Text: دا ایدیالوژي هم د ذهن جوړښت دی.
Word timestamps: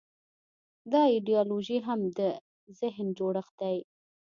دا 0.91 1.01
ایدیالوژي 1.13 1.77
هم 1.87 1.99
د 2.17 2.19
ذهن 2.79 3.07
جوړښت 3.17 3.53
دی. 3.61 3.77